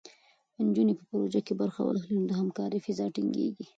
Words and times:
نجونې 0.65 0.93
په 0.97 1.03
پروژو 1.09 1.41
کې 1.47 1.53
برخه 1.61 1.81
واخلي، 1.83 2.13
نو 2.17 2.25
د 2.29 2.31
همکارۍ 2.39 2.79
فضا 2.85 3.05
ټینګېږي. 3.15 3.65